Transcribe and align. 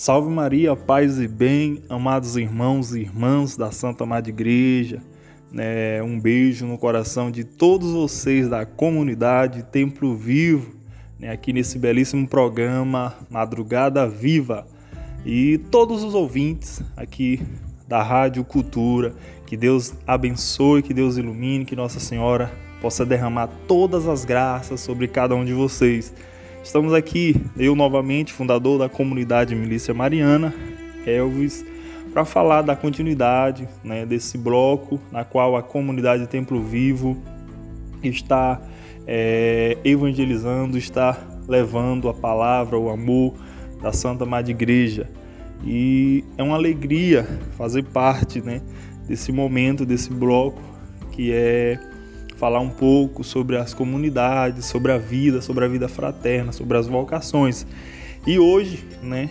Salve 0.00 0.30
Maria, 0.30 0.76
paz 0.76 1.18
e 1.18 1.26
bem, 1.26 1.82
amados 1.88 2.36
irmãos 2.36 2.94
e 2.94 3.00
irmãs 3.00 3.56
da 3.56 3.72
Santa 3.72 4.06
Madre 4.06 4.30
Igreja. 4.30 5.02
É, 5.56 6.00
um 6.04 6.20
beijo 6.20 6.64
no 6.66 6.78
coração 6.78 7.32
de 7.32 7.42
todos 7.42 7.90
vocês 7.90 8.48
da 8.48 8.64
comunidade 8.64 9.64
Templo 9.64 10.14
Vivo, 10.14 10.72
né, 11.18 11.32
aqui 11.32 11.52
nesse 11.52 11.80
belíssimo 11.80 12.28
programa 12.28 13.12
Madrugada 13.28 14.08
Viva. 14.08 14.68
E 15.26 15.58
todos 15.68 16.04
os 16.04 16.14
ouvintes 16.14 16.80
aqui 16.96 17.42
da 17.88 18.00
Rádio 18.00 18.44
Cultura, 18.44 19.16
que 19.48 19.56
Deus 19.56 19.94
abençoe, 20.06 20.80
que 20.80 20.94
Deus 20.94 21.16
ilumine, 21.16 21.64
que 21.64 21.74
Nossa 21.74 21.98
Senhora 21.98 22.52
possa 22.80 23.04
derramar 23.04 23.48
todas 23.66 24.06
as 24.06 24.24
graças 24.24 24.80
sobre 24.80 25.08
cada 25.08 25.34
um 25.34 25.44
de 25.44 25.52
vocês. 25.52 26.14
Estamos 26.62 26.92
aqui, 26.92 27.34
eu 27.56 27.74
novamente, 27.74 28.32
fundador 28.32 28.78
da 28.78 28.88
comunidade 28.88 29.54
Milícia 29.54 29.94
Mariana, 29.94 30.52
Elvis, 31.06 31.64
para 32.12 32.24
falar 32.24 32.62
da 32.62 32.76
continuidade 32.76 33.68
né, 33.82 34.04
desse 34.04 34.36
bloco 34.36 35.00
na 35.10 35.24
qual 35.24 35.56
a 35.56 35.62
comunidade 35.62 36.26
Templo 36.26 36.62
Vivo 36.62 37.16
está 38.02 38.60
é, 39.06 39.78
evangelizando, 39.84 40.76
está 40.76 41.16
levando 41.46 42.08
a 42.08 42.14
palavra, 42.14 42.78
o 42.78 42.90
amor 42.90 43.34
da 43.80 43.92
Santa 43.92 44.26
Madre 44.26 44.52
Igreja. 44.52 45.08
E 45.64 46.24
é 46.36 46.42
uma 46.42 46.56
alegria 46.56 47.26
fazer 47.56 47.84
parte 47.84 48.40
né, 48.40 48.60
desse 49.06 49.32
momento, 49.32 49.86
desse 49.86 50.12
bloco 50.12 50.60
que 51.12 51.32
é 51.32 51.78
falar 52.38 52.60
um 52.60 52.70
pouco 52.70 53.24
sobre 53.24 53.56
as 53.56 53.74
comunidades, 53.74 54.64
sobre 54.64 54.92
a 54.92 54.98
vida, 54.98 55.42
sobre 55.42 55.64
a 55.64 55.68
vida 55.68 55.88
fraterna, 55.88 56.52
sobre 56.52 56.78
as 56.78 56.86
vocações. 56.86 57.66
E 58.24 58.38
hoje, 58.38 58.86
né, 59.02 59.28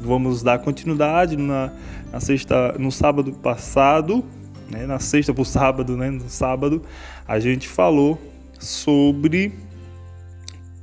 vamos 0.00 0.40
dar 0.40 0.60
continuidade 0.60 1.36
na, 1.36 1.72
na 2.12 2.20
sexta, 2.20 2.76
no 2.78 2.92
sábado 2.92 3.32
passado, 3.32 4.24
né, 4.70 4.86
na 4.86 5.00
sexta 5.00 5.34
para 5.34 5.42
o 5.42 5.44
sábado, 5.44 5.96
né, 5.96 6.10
no 6.10 6.28
sábado, 6.30 6.82
a 7.26 7.40
gente 7.40 7.66
falou 7.66 8.16
sobre 8.56 9.52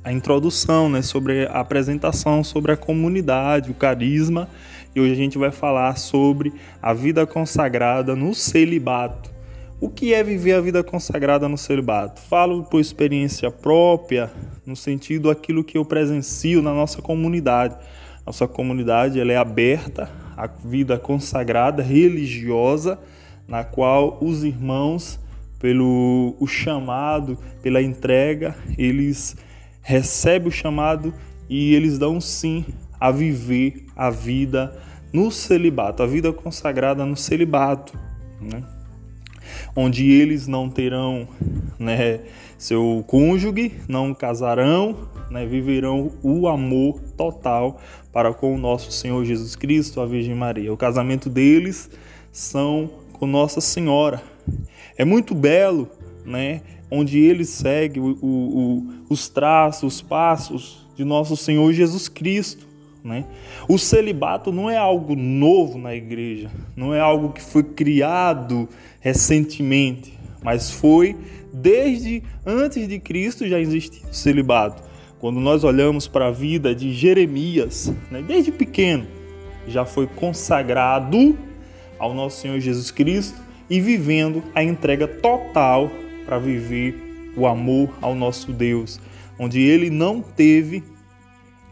a 0.04 0.12
introdução, 0.12 0.90
né, 0.90 1.00
sobre 1.00 1.46
a 1.46 1.60
apresentação, 1.60 2.44
sobre 2.44 2.72
a 2.72 2.76
comunidade, 2.76 3.70
o 3.70 3.74
carisma, 3.74 4.46
e 4.94 5.00
hoje 5.00 5.12
a 5.12 5.16
gente 5.16 5.38
vai 5.38 5.50
falar 5.50 5.96
sobre 5.96 6.52
a 6.82 6.92
vida 6.92 7.26
consagrada 7.26 8.14
no 8.14 8.34
celibato. 8.34 9.35
O 9.78 9.90
que 9.90 10.14
é 10.14 10.24
viver 10.24 10.54
a 10.54 10.60
vida 10.60 10.82
consagrada 10.82 11.50
no 11.50 11.58
celibato? 11.58 12.22
Falo 12.22 12.64
por 12.64 12.80
experiência 12.80 13.50
própria, 13.50 14.30
no 14.64 14.74
sentido 14.74 15.28
aquilo 15.28 15.62
que 15.62 15.76
eu 15.76 15.84
presencio 15.84 16.62
na 16.62 16.72
nossa 16.72 17.02
comunidade. 17.02 17.76
Nossa 18.24 18.48
comunidade 18.48 19.20
ela 19.20 19.32
é 19.32 19.36
aberta 19.36 20.10
à 20.34 20.46
vida 20.46 20.98
consagrada 20.98 21.82
religiosa, 21.82 22.98
na 23.46 23.64
qual 23.64 24.16
os 24.22 24.44
irmãos, 24.44 25.20
pelo 25.58 26.34
o 26.40 26.46
chamado, 26.46 27.38
pela 27.62 27.82
entrega, 27.82 28.56
eles 28.78 29.36
recebem 29.82 30.48
o 30.48 30.50
chamado 30.50 31.12
e 31.50 31.74
eles 31.74 31.98
dão 31.98 32.18
sim 32.18 32.64
a 32.98 33.10
viver 33.10 33.84
a 33.94 34.08
vida 34.08 34.74
no 35.12 35.30
celibato, 35.30 36.02
a 36.02 36.06
vida 36.06 36.32
consagrada 36.32 37.04
no 37.04 37.14
celibato. 37.14 37.92
Né? 38.40 38.75
Onde 39.76 40.10
eles 40.10 40.46
não 40.46 40.70
terão 40.70 41.28
né, 41.78 42.20
seu 42.56 43.04
cônjuge, 43.06 43.72
não 43.86 44.14
casarão, 44.14 44.96
né, 45.30 45.44
viverão 45.44 46.12
o 46.22 46.48
amor 46.48 47.00
total 47.16 47.78
para 48.10 48.32
com 48.32 48.54
o 48.54 48.58
nosso 48.58 48.90
Senhor 48.90 49.22
Jesus 49.24 49.54
Cristo, 49.54 50.00
a 50.00 50.06
Virgem 50.06 50.34
Maria. 50.34 50.72
O 50.72 50.76
casamento 50.76 51.28
deles 51.28 51.90
são 52.32 52.90
com 53.12 53.26
Nossa 53.26 53.60
Senhora. 53.60 54.22
É 54.96 55.04
muito 55.04 55.34
belo, 55.34 55.88
né, 56.24 56.62
onde 56.90 57.18
eles 57.18 57.50
seguem 57.50 58.02
o, 58.02 58.18
o, 58.22 58.28
o, 58.28 58.86
os 59.10 59.28
traços, 59.28 59.96
os 59.96 60.02
passos 60.02 60.86
de 60.96 61.04
nosso 61.04 61.36
Senhor 61.36 61.70
Jesus 61.72 62.08
Cristo. 62.08 62.66
Né? 63.06 63.24
O 63.68 63.78
celibato 63.78 64.50
não 64.50 64.68
é 64.68 64.76
algo 64.76 65.14
novo 65.14 65.78
na 65.78 65.94
igreja, 65.94 66.50
não 66.74 66.92
é 66.92 66.98
algo 66.98 67.32
que 67.32 67.40
foi 67.40 67.62
criado 67.62 68.68
recentemente, 69.00 70.12
mas 70.42 70.72
foi 70.72 71.16
desde 71.52 72.20
antes 72.44 72.88
de 72.88 72.98
Cristo 72.98 73.46
já 73.46 73.60
existia 73.60 74.10
o 74.10 74.12
celibato. 74.12 74.82
Quando 75.20 75.38
nós 75.38 75.62
olhamos 75.62 76.08
para 76.08 76.26
a 76.26 76.30
vida 76.32 76.74
de 76.74 76.92
Jeremias, 76.92 77.94
né, 78.10 78.24
desde 78.26 78.50
pequeno, 78.50 79.06
já 79.68 79.84
foi 79.84 80.08
consagrado 80.08 81.38
ao 82.00 82.12
nosso 82.12 82.40
Senhor 82.40 82.58
Jesus 82.58 82.90
Cristo 82.90 83.40
e 83.70 83.80
vivendo 83.80 84.42
a 84.52 84.64
entrega 84.64 85.06
total 85.06 85.88
para 86.24 86.40
viver 86.40 87.32
o 87.36 87.46
amor 87.46 87.88
ao 88.02 88.16
nosso 88.16 88.52
Deus, 88.52 89.00
onde 89.38 89.60
ele 89.60 89.90
não 89.90 90.20
teve 90.20 90.82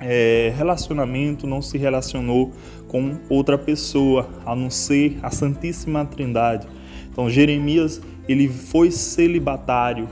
é, 0.00 0.53
relacionamento, 0.56 1.47
não 1.47 1.62
se 1.62 1.78
relacionou 1.78 2.53
com 2.88 3.16
outra 3.28 3.56
pessoa, 3.56 4.28
a 4.44 4.55
não 4.55 4.71
ser 4.71 5.19
a 5.22 5.31
Santíssima 5.31 6.05
Trindade. 6.05 6.66
Então 7.10 7.31
Jeremias 7.31 8.00
ele 8.28 8.49
foi 8.49 8.91
celibatário, 8.91 10.09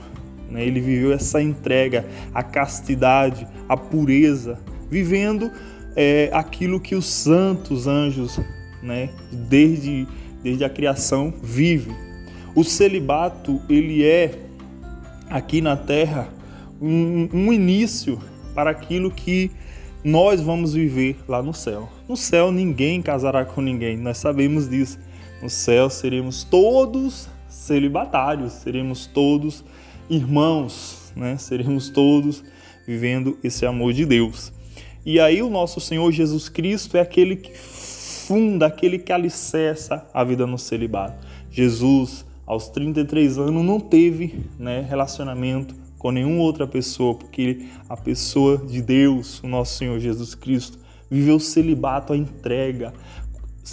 né? 0.51 0.65
ele 0.65 0.81
viveu 0.81 1.13
essa 1.13 1.43
entrega, 1.43 2.07
a 2.33 2.43
castidade, 2.43 3.47
a 3.69 3.77
pureza, 3.77 4.59
vivendo 4.91 5.51
é, 5.97 6.31
aquilo 6.33 6.81
que 6.81 6.95
os 6.95 7.07
santos 7.07 7.87
anjos, 7.87 8.41
né? 8.83 9.11
desde, 9.31 10.07
desde 10.43 10.65
a 10.65 10.71
criação, 10.71 11.33
vivem. 11.43 11.95
O 12.55 12.63
celibato 12.63 13.61
ele 13.69 14.05
é 14.05 14.39
aqui 15.31 15.61
na 15.63 15.77
Terra 15.77 16.29
um, 16.81 17.29
um 17.33 17.53
início 17.53 18.19
para 18.55 18.71
aquilo 18.71 19.11
que 19.11 19.51
nós 20.05 20.41
vamos 20.41 20.75
viver 20.75 21.17
lá 21.29 21.43
no 21.43 21.55
céu. 21.55 21.89
No 22.09 22.17
céu 22.17 22.51
ninguém 22.51 23.01
casará 23.01 23.45
com 23.45 23.61
ninguém, 23.61 23.97
nós 23.97 24.19
sabemos 24.19 24.69
disso. 24.69 24.99
No 25.43 25.49
céu 25.51 25.91
seremos 25.91 26.45
todos 26.45 27.29
celibatários, 27.49 28.53
seremos 28.55 29.07
todos 29.07 29.65
irmãos, 30.09 31.13
né? 31.17 31.37
Seremos 31.39 31.89
todos 31.89 32.43
vivendo 32.87 33.39
esse 33.43 33.65
amor 33.65 33.93
de 33.93 34.05
Deus. 34.05 34.53
E 35.05 35.19
aí 35.19 35.43
o 35.43 35.51
nosso 35.51 35.81
Senhor 35.81 36.11
Jesus 36.13 36.49
Cristo 36.49 36.97
é 36.97 37.01
aquele 37.01 37.37
que 37.37 37.57
funda, 37.57 38.67
aquele 38.67 38.99
que 38.99 39.13
alicerça 39.13 40.07
a 40.15 40.23
vida 40.23 40.47
no 40.47 40.59
celibato. 40.59 41.27
Jesus, 41.51 42.25
aos 42.47 42.69
33 42.69 43.39
anos, 43.39 43.65
não 43.65 43.81
teve 43.81 44.47
né, 44.59 44.87
relacionamento 44.89 45.75
com 46.03 46.11
nenhuma 46.11 46.43
outra 46.43 46.67
pessoa, 46.67 47.15
porque 47.15 47.67
a 47.89 47.97
pessoa 47.97 48.59
de 48.59 48.83
Deus, 48.83 49.41
o 49.41 49.47
nosso 49.47 49.79
Senhor 49.79 50.01
Jesus 50.01 50.35
Cristo, 50.35 50.77
viveu 51.09 51.39
celibato, 51.39 52.13
a 52.13 52.17
entrega, 52.17 52.93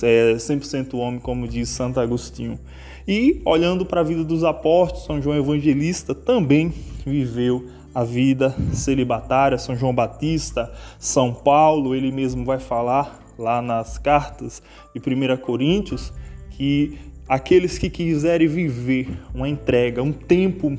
é 0.03 0.35
100% 0.35 0.93
homem, 0.93 1.19
como 1.19 1.47
diz 1.47 1.69
Santo 1.69 1.99
Agostinho. 1.99 2.59
E 3.07 3.41
olhando 3.43 3.83
para 3.83 4.01
a 4.01 4.03
vida 4.03 4.23
dos 4.23 4.43
apóstolos, 4.43 5.05
São 5.05 5.19
João 5.19 5.35
Evangelista 5.35 6.13
também 6.13 6.71
viveu 7.03 7.67
a 7.95 8.03
vida 8.03 8.55
celibatária, 8.73 9.57
São 9.57 9.75
João 9.75 9.95
Batista, 9.95 10.71
São 10.99 11.33
Paulo, 11.33 11.95
ele 11.95 12.11
mesmo 12.11 12.45
vai 12.45 12.59
falar 12.59 13.19
lá 13.39 13.59
nas 13.59 13.97
cartas 13.97 14.61
de 14.93 15.01
1 15.01 15.37
Coríntios 15.37 16.13
que 16.51 16.99
aqueles 17.27 17.79
que 17.79 17.89
quiserem 17.89 18.47
viver 18.47 19.07
uma 19.33 19.49
entrega, 19.49 20.03
um 20.03 20.11
tempo 20.11 20.77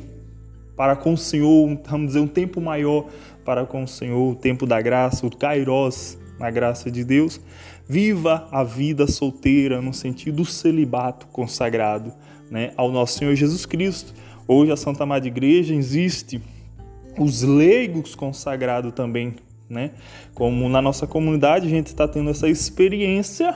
para 0.80 0.96
com 0.96 1.12
o 1.12 1.18
Senhor, 1.18 1.78
vamos 1.84 2.06
dizer, 2.06 2.21
um 2.21 2.27
tempo 2.27 2.59
maior 2.59 3.04
para 3.44 3.66
com 3.66 3.84
o 3.84 3.86
Senhor, 3.86 4.32
o 4.32 4.34
tempo 4.34 4.65
da 4.65 4.80
graça, 4.80 5.27
o 5.27 5.36
kairos, 5.36 6.16
na 6.38 6.50
graça 6.50 6.91
de 6.91 7.04
Deus. 7.04 7.38
Viva 7.86 8.48
a 8.50 8.65
vida 8.65 9.06
solteira 9.06 9.82
no 9.82 9.92
sentido 9.92 10.36
do 10.36 10.44
celibato 10.47 11.27
consagrado 11.27 12.15
né, 12.50 12.72
ao 12.78 12.91
nosso 12.91 13.18
Senhor 13.18 13.34
Jesus 13.34 13.66
Cristo. 13.66 14.15
Hoje 14.48 14.72
a 14.72 14.77
Santa 14.77 15.04
Madre 15.04 15.28
Igreja 15.28 15.74
existe 15.74 16.41
os 17.18 17.42
leigos 17.42 18.15
consagrados 18.15 18.94
também, 18.94 19.34
né? 19.68 19.91
Como 20.33 20.66
na 20.66 20.80
nossa 20.80 21.06
comunidade 21.06 21.66
a 21.66 21.71
gente 21.71 21.88
está 21.88 22.09
tendo 22.09 22.30
essa 22.30 22.48
experiência 22.48 23.54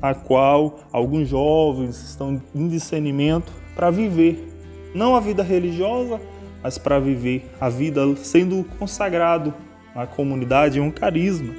a 0.00 0.14
qual 0.14 0.80
alguns 0.90 1.28
jovens 1.28 2.02
estão 2.02 2.40
em 2.54 2.68
discernimento 2.68 3.52
para 3.76 3.90
viver 3.90 4.48
não 4.94 5.14
a 5.14 5.20
vida 5.20 5.42
religiosa, 5.42 6.20
mas 6.62 6.78
para 6.78 6.98
viver 6.98 7.50
a 7.60 7.68
vida 7.68 8.02
sendo 8.16 8.64
consagrado 8.78 9.54
à 9.94 10.06
comunidade, 10.06 10.78
é 10.78 10.82
um 10.82 10.90
carisma. 10.90 11.54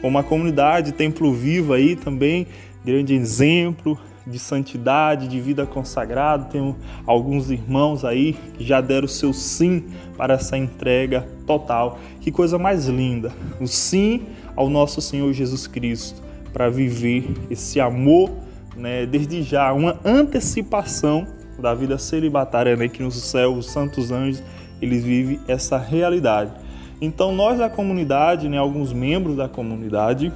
Como 0.00 0.18
a 0.18 0.22
comunidade 0.22 0.92
Templo 0.92 1.32
Vivo 1.32 1.72
aí 1.72 1.94
também, 1.96 2.46
grande 2.84 3.14
exemplo 3.14 3.98
de 4.26 4.38
santidade, 4.38 5.28
de 5.28 5.40
vida 5.40 5.66
consagrada. 5.66 6.44
Tem 6.44 6.74
alguns 7.06 7.50
irmãos 7.50 8.04
aí 8.04 8.34
que 8.54 8.64
já 8.64 8.80
deram 8.80 9.06
o 9.06 9.08
seu 9.08 9.32
sim 9.32 9.84
para 10.16 10.34
essa 10.34 10.56
entrega 10.56 11.26
total. 11.46 11.98
Que 12.20 12.30
coisa 12.30 12.58
mais 12.58 12.86
linda! 12.86 13.32
O 13.60 13.66
sim 13.66 14.26
ao 14.56 14.68
nosso 14.68 15.00
Senhor 15.00 15.32
Jesus 15.32 15.66
Cristo. 15.66 16.22
para 16.52 16.68
viver 16.68 17.32
esse 17.48 17.80
amor, 17.80 18.30
né, 18.76 19.06
desde 19.06 19.40
já, 19.40 19.72
uma 19.72 19.98
antecipação 20.04 21.24
da 21.60 21.74
vida 21.74 21.98
celibatária, 21.98 22.76
né, 22.76 22.88
que 22.88 23.02
no 23.02 23.10
céu 23.10 23.54
os 23.54 23.66
santos 23.66 24.10
anjos 24.10 24.42
eles 24.80 25.04
vivem 25.04 25.40
essa 25.46 25.78
realidade. 25.78 26.52
Então 27.00 27.32
nós 27.32 27.58
da 27.58 27.68
comunidade, 27.68 28.48
né, 28.48 28.58
alguns 28.58 28.92
membros 28.92 29.36
da 29.36 29.48
comunidade, 29.48 30.32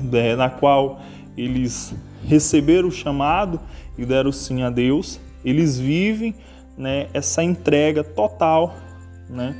né, 0.00 0.36
na 0.36 0.48
qual 0.48 1.00
eles 1.36 1.94
receberam 2.24 2.88
o 2.88 2.92
chamado 2.92 3.60
e 3.96 4.04
deram 4.04 4.32
sim 4.32 4.62
a 4.62 4.70
Deus, 4.70 5.20
eles 5.44 5.78
vivem 5.78 6.34
né, 6.76 7.08
essa 7.12 7.42
entrega 7.42 8.02
total 8.04 8.74
né, 9.28 9.56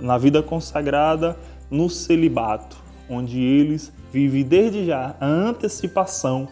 na 0.00 0.18
vida 0.18 0.42
consagrada 0.42 1.36
no 1.70 1.88
celibato, 1.88 2.76
onde 3.08 3.40
eles 3.40 3.92
vivem 4.12 4.44
desde 4.44 4.86
já 4.86 5.14
a 5.20 5.26
antecipação 5.26 6.48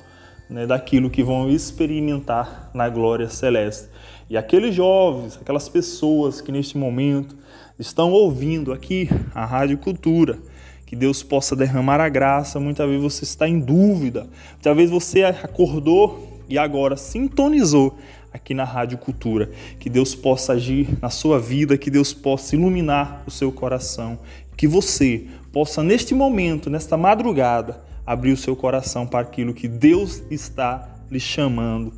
né, 0.53 0.67
daquilo 0.67 1.11
que 1.11 1.23
vão 1.23 1.51
experimentar 1.51 2.71
na 2.75 2.89
glória 2.89 3.29
celeste. 3.29 3.89
E 4.29 4.37
aqueles 4.37 4.75
jovens, 4.75 5.39
aquelas 5.41 5.69
pessoas 5.69 6.41
que 6.41 6.53
neste 6.53 6.79
momento 6.79 7.37
estão 7.79 8.13
ouvindo 8.13 8.73
aqui 8.73 9.09
a 9.35 9.45
Rádio 9.45 9.79
Cultura, 9.79 10.39
que 10.87 10.95
Deus 10.95 11.23
possa 11.23 11.57
derramar 11.57 12.01
a 12.01 12.09
graça. 12.09 12.61
Muitas 12.61 12.87
vezes 12.87 13.03
você 13.03 13.25
está 13.25 13.49
em 13.49 13.59
dúvida, 13.59 14.27
muitas 14.53 14.77
vezes 14.77 14.91
você 14.91 15.23
acordou 15.25 16.41
e 16.49 16.59
agora 16.59 16.97
sintonizou 16.97 17.99
aqui 18.33 18.55
na 18.55 18.65
Rádio 18.65 18.99
Cultura. 18.99 19.51
Que 19.81 19.89
Deus 19.89 20.15
possa 20.15 20.53
agir 20.53 20.89
na 21.01 21.11
sua 21.11 21.41
vida, 21.41 21.79
que 21.79 21.91
Deus 21.91 22.13
possa 22.13 22.55
iluminar 22.55 23.23
o 23.27 23.31
seu 23.31 23.51
coração, 23.51 24.19
que 24.57 24.69
você 24.69 25.27
possa 25.53 25.83
neste 25.83 26.15
momento, 26.15 26.71
nesta 26.71 26.97
madrugada, 26.97 27.83
abrir 28.07 28.33
o 28.33 28.37
seu 28.37 28.57
coração 28.57 29.07
para 29.07 29.21
aquilo 29.21 29.55
que 29.55 29.69
Deus 29.69 30.23
está 30.31 30.89
lhe 31.11 31.21
chamando, 31.21 31.93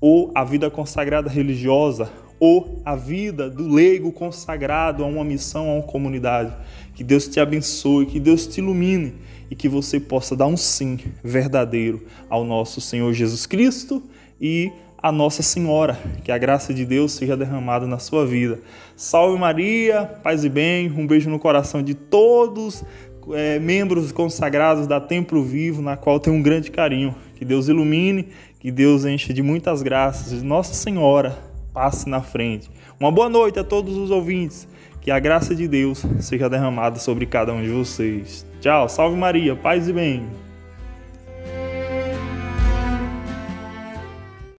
ou 0.00 0.30
a 0.34 0.44
vida 0.44 0.70
consagrada 0.70 1.30
religiosa, 1.30 2.10
ou 2.38 2.82
a 2.84 2.94
vida 2.94 3.48
do 3.48 3.66
leigo 3.66 4.12
consagrado 4.12 5.02
a 5.02 5.06
uma 5.06 5.24
missão, 5.24 5.70
a 5.70 5.74
uma 5.74 5.82
comunidade. 5.82 6.52
Que 6.94 7.02
Deus 7.02 7.26
te 7.26 7.40
abençoe, 7.40 8.06
que 8.06 8.20
Deus 8.20 8.46
te 8.46 8.58
ilumine 8.58 9.14
e 9.50 9.54
que 9.54 9.68
você 9.68 9.98
possa 9.98 10.36
dar 10.36 10.46
um 10.46 10.56
sim 10.56 10.98
verdadeiro 11.22 12.06
ao 12.28 12.44
nosso 12.44 12.80
Senhor 12.80 13.12
Jesus 13.12 13.46
Cristo 13.46 14.02
e 14.40 14.70
a 14.98 15.10
Nossa 15.10 15.42
Senhora. 15.42 15.98
Que 16.24 16.32
a 16.32 16.38
graça 16.38 16.74
de 16.74 16.84
Deus 16.84 17.12
seja 17.12 17.36
derramada 17.36 17.86
na 17.86 17.98
sua 17.98 18.26
vida. 18.26 18.60
Salve 18.96 19.38
Maria, 19.38 20.04
paz 20.04 20.44
e 20.44 20.48
bem, 20.48 20.90
um 20.90 21.06
beijo 21.06 21.30
no 21.30 21.38
coração 21.38 21.82
de 21.82 21.94
todos 21.94 22.84
é, 23.32 23.58
membros 23.58 24.12
consagrados 24.12 24.86
da 24.86 25.00
Templo 25.00 25.42
Vivo, 25.42 25.82
na 25.82 25.96
qual 25.96 26.20
tenho 26.20 26.36
um 26.36 26.42
grande 26.42 26.70
carinho. 26.70 27.14
Que 27.34 27.44
Deus 27.44 27.68
ilumine, 27.68 28.28
que 28.58 28.70
Deus 28.70 29.04
enche 29.04 29.32
de 29.32 29.42
muitas 29.42 29.82
graças. 29.82 30.42
Nossa 30.42 30.74
Senhora 30.74 31.36
passe 31.72 32.08
na 32.08 32.22
frente. 32.22 32.70
Uma 32.98 33.10
boa 33.10 33.28
noite 33.28 33.58
a 33.58 33.64
todos 33.64 33.96
os 33.96 34.10
ouvintes. 34.10 34.66
Que 35.00 35.10
a 35.10 35.18
graça 35.20 35.54
de 35.54 35.68
Deus 35.68 36.04
seja 36.20 36.48
derramada 36.48 36.98
sobre 36.98 37.26
cada 37.26 37.52
um 37.52 37.62
de 37.62 37.68
vocês. 37.68 38.44
Tchau, 38.60 38.88
salve 38.88 39.16
Maria, 39.16 39.54
paz 39.54 39.88
e 39.88 39.92
bem. 39.92 40.45